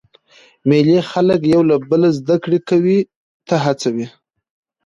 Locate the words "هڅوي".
3.65-4.07